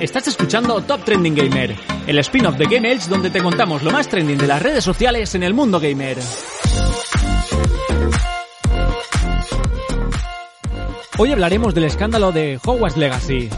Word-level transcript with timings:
Estás 0.00 0.28
escuchando 0.28 0.80
Top 0.80 1.04
Trending 1.04 1.34
Gamer, 1.34 1.76
el 2.06 2.18
spin-off 2.20 2.56
de 2.56 2.64
Game 2.64 2.90
Edge 2.90 3.06
donde 3.06 3.28
te 3.28 3.42
contamos 3.42 3.82
lo 3.82 3.90
más 3.90 4.08
trending 4.08 4.38
de 4.38 4.46
las 4.46 4.62
redes 4.62 4.82
sociales 4.82 5.34
en 5.34 5.42
el 5.42 5.52
mundo 5.52 5.78
gamer. 5.78 6.16
Hoy 11.18 11.32
hablaremos 11.32 11.74
del 11.74 11.84
escándalo 11.84 12.32
de 12.32 12.58
Hogwarts 12.64 12.96
Legacy. 12.96 13.50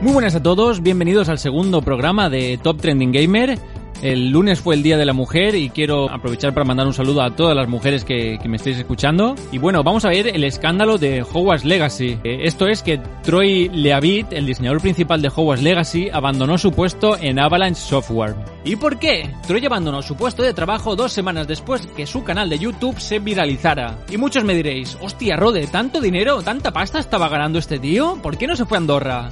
Muy 0.00 0.14
buenas 0.14 0.34
a 0.34 0.42
todos, 0.42 0.82
bienvenidos 0.82 1.28
al 1.28 1.38
segundo 1.38 1.82
programa 1.82 2.30
de 2.30 2.58
Top 2.62 2.80
Trending 2.80 3.12
Gamer. 3.12 3.58
El 4.00 4.30
lunes 4.30 4.58
fue 4.58 4.74
el 4.74 4.82
Día 4.82 4.96
de 4.96 5.04
la 5.04 5.12
Mujer 5.12 5.54
y 5.54 5.68
quiero 5.68 6.10
aprovechar 6.10 6.54
para 6.54 6.64
mandar 6.64 6.86
un 6.86 6.94
saludo 6.94 7.20
a 7.20 7.36
todas 7.36 7.54
las 7.54 7.68
mujeres 7.68 8.06
que, 8.06 8.38
me 8.46 8.56
estáis 8.56 8.78
escuchando. 8.78 9.34
Y 9.52 9.58
bueno, 9.58 9.82
vamos 9.82 10.06
a 10.06 10.08
ver 10.08 10.28
el 10.28 10.42
escándalo 10.44 10.96
de 10.96 11.20
Hogwarts 11.20 11.66
Legacy. 11.66 12.18
Eh, 12.24 12.38
esto 12.44 12.66
es 12.66 12.82
que 12.82 12.98
Troy 13.22 13.68
Leavitt, 13.68 14.32
el 14.32 14.46
diseñador 14.46 14.80
principal 14.80 15.20
de 15.20 15.28
Hogwarts 15.28 15.62
Legacy, 15.62 16.08
abandonó 16.10 16.56
su 16.56 16.72
puesto 16.72 17.18
en 17.18 17.38
Avalanche 17.38 17.82
Software. 17.82 18.36
¿Y 18.64 18.76
por 18.76 18.98
qué? 18.98 19.30
Troy 19.46 19.66
abandonó 19.66 20.00
su 20.00 20.16
puesto 20.16 20.42
de 20.42 20.54
trabajo 20.54 20.96
dos 20.96 21.12
semanas 21.12 21.46
después 21.46 21.86
que 21.88 22.06
su 22.06 22.24
canal 22.24 22.48
de 22.48 22.58
YouTube 22.58 22.98
se 22.98 23.18
viralizara. 23.18 23.98
Y 24.10 24.16
muchos 24.16 24.44
me 24.44 24.54
diréis, 24.54 24.96
hostia 25.02 25.36
Rode, 25.36 25.66
¿tanto 25.66 26.00
dinero, 26.00 26.40
tanta 26.40 26.72
pasta 26.72 27.00
estaba 27.00 27.28
ganando 27.28 27.58
este 27.58 27.78
tío? 27.78 28.18
¿Por 28.22 28.38
qué 28.38 28.46
no 28.46 28.56
se 28.56 28.64
fue 28.64 28.78
a 28.78 28.80
Andorra? 28.80 29.28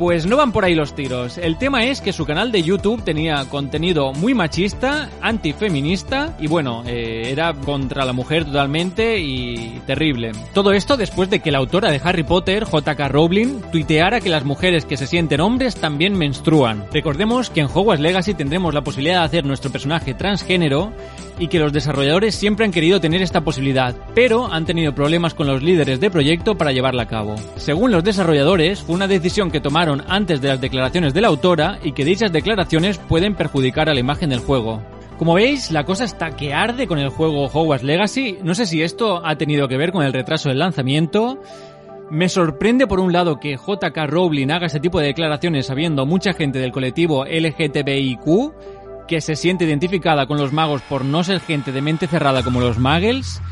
Pues 0.00 0.24
no 0.24 0.38
van 0.38 0.50
por 0.50 0.64
ahí 0.64 0.74
los 0.74 0.94
tiros. 0.94 1.36
El 1.36 1.58
tema 1.58 1.84
es 1.84 2.00
que 2.00 2.14
su 2.14 2.24
canal 2.24 2.50
de 2.50 2.62
YouTube 2.62 3.04
tenía 3.04 3.44
contenido 3.50 4.14
muy 4.14 4.32
machista, 4.32 5.10
antifeminista 5.20 6.34
y 6.40 6.46
bueno, 6.46 6.84
eh, 6.86 7.24
era 7.26 7.52
contra 7.52 8.06
la 8.06 8.14
mujer 8.14 8.46
totalmente 8.46 9.18
y 9.18 9.78
terrible. 9.86 10.32
Todo 10.54 10.72
esto 10.72 10.96
después 10.96 11.28
de 11.28 11.40
que 11.40 11.50
la 11.50 11.58
autora 11.58 11.90
de 11.90 12.00
Harry 12.02 12.22
Potter, 12.22 12.64
JK 12.64 13.10
Rowling, 13.10 13.60
tuiteara 13.70 14.22
que 14.22 14.30
las 14.30 14.46
mujeres 14.46 14.86
que 14.86 14.96
se 14.96 15.06
sienten 15.06 15.42
hombres 15.42 15.76
también 15.76 16.16
menstruan. 16.16 16.86
Recordemos 16.90 17.50
que 17.50 17.60
en 17.60 17.66
Hogwarts 17.66 18.00
Legacy 18.00 18.32
tendremos 18.32 18.72
la 18.72 18.80
posibilidad 18.80 19.18
de 19.18 19.26
hacer 19.26 19.44
nuestro 19.44 19.70
personaje 19.70 20.14
transgénero 20.14 20.94
y 21.40 21.48
que 21.48 21.58
los 21.58 21.72
desarrolladores 21.72 22.34
siempre 22.36 22.66
han 22.66 22.70
querido 22.70 23.00
tener 23.00 23.22
esta 23.22 23.40
posibilidad, 23.40 23.96
pero 24.14 24.52
han 24.52 24.66
tenido 24.66 24.94
problemas 24.94 25.34
con 25.34 25.46
los 25.46 25.62
líderes 25.62 25.98
de 25.98 26.10
proyecto 26.10 26.56
para 26.56 26.70
llevarla 26.70 27.04
a 27.04 27.08
cabo. 27.08 27.34
Según 27.56 27.90
los 27.90 28.04
desarrolladores, 28.04 28.82
fue 28.82 28.94
una 28.94 29.08
decisión 29.08 29.50
que 29.50 29.60
tomaron 29.60 30.04
antes 30.06 30.40
de 30.40 30.48
las 30.48 30.60
declaraciones 30.60 31.14
de 31.14 31.22
la 31.22 31.28
autora 31.28 31.78
y 31.82 31.92
que 31.92 32.04
dichas 32.04 32.30
declaraciones 32.30 32.98
pueden 32.98 33.34
perjudicar 33.34 33.88
a 33.88 33.94
la 33.94 34.00
imagen 34.00 34.30
del 34.30 34.40
juego. 34.40 34.82
Como 35.16 35.34
veis, 35.34 35.70
la 35.70 35.84
cosa 35.84 36.04
está 36.04 36.36
que 36.36 36.52
arde 36.52 36.86
con 36.86 36.98
el 36.98 37.08
juego 37.08 37.46
Hogwarts 37.46 37.84
Legacy. 37.84 38.38
No 38.42 38.54
sé 38.54 38.66
si 38.66 38.82
esto 38.82 39.24
ha 39.24 39.36
tenido 39.36 39.66
que 39.66 39.76
ver 39.76 39.92
con 39.92 40.04
el 40.04 40.12
retraso 40.12 40.50
del 40.50 40.58
lanzamiento. 40.58 41.40
Me 42.10 42.28
sorprende 42.28 42.86
por 42.86 43.00
un 43.00 43.12
lado 43.12 43.38
que 43.38 43.56
JK 43.56 43.96
Rowling 44.08 44.50
haga 44.50 44.66
ese 44.66 44.80
tipo 44.80 44.98
de 44.98 45.06
declaraciones 45.06 45.66
sabiendo 45.66 46.06
mucha 46.06 46.32
gente 46.32 46.58
del 46.58 46.72
colectivo 46.72 47.24
LGTBIQ 47.24 48.79
que 49.10 49.20
se 49.20 49.34
siente 49.34 49.64
identificada 49.64 50.26
con 50.26 50.38
los 50.38 50.52
magos 50.52 50.82
por 50.82 51.04
no 51.04 51.24
ser 51.24 51.40
gente 51.40 51.72
de 51.72 51.82
mente 51.82 52.06
cerrada 52.06 52.44
como 52.44 52.60
los 52.60 52.78
muggles. 52.78 53.42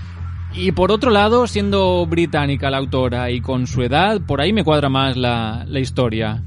Y 0.55 0.71
por 0.71 0.93
otro 0.93 1.11
lado, 1.11 1.49
siendo 1.49 2.07
británica 2.07 2.71
la 2.71 2.79
autora 2.79 3.33
y 3.33 3.41
con 3.41 3.67
su 3.67 3.83
edad, 3.83 4.21
por 4.21 4.41
ahí 4.41 4.53
me 4.53 4.63
cuadra 4.63 4.89
más 4.89 5.17
la, 5.17 5.65
la 5.67 5.81
historia. 5.81 6.45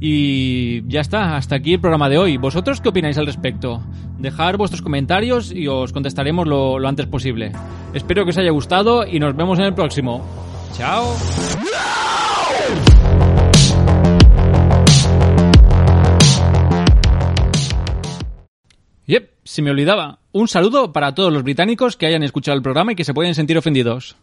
Y 0.00 0.82
ya 0.88 1.02
está, 1.02 1.36
hasta 1.36 1.54
aquí 1.54 1.74
el 1.74 1.80
programa 1.80 2.08
de 2.08 2.18
hoy. 2.18 2.36
¿Vosotros 2.36 2.80
qué 2.80 2.88
opináis 2.88 3.16
al 3.16 3.26
respecto? 3.26 3.80
Dejar 4.18 4.56
vuestros 4.56 4.82
comentarios 4.82 5.52
y 5.52 5.68
os 5.68 5.92
contestaremos 5.92 6.48
lo, 6.48 6.80
lo 6.80 6.88
antes 6.88 7.06
posible. 7.06 7.52
Espero 7.94 8.24
que 8.24 8.30
os 8.30 8.38
haya 8.38 8.50
gustado 8.50 9.06
y 9.06 9.20
nos 9.20 9.36
vemos 9.36 9.60
en 9.60 9.66
el 9.66 9.74
próximo. 9.74 10.26
Chao. 10.72 11.14
Se 19.46 19.62
me 19.62 19.70
olvidaba. 19.70 20.18
Un 20.32 20.48
saludo 20.48 20.92
para 20.92 21.14
todos 21.14 21.32
los 21.32 21.44
británicos 21.44 21.96
que 21.96 22.06
hayan 22.06 22.22
escuchado 22.24 22.56
el 22.56 22.62
programa 22.62 22.92
y 22.92 22.96
que 22.96 23.04
se 23.04 23.14
pueden 23.14 23.34
sentir 23.34 23.56
ofendidos. 23.56 24.16